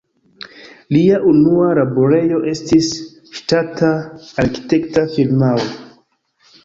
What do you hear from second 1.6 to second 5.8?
laborejo estis ŝtata arkitekta firmao.